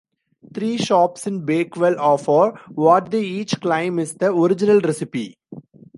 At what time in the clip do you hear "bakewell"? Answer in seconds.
1.45-1.99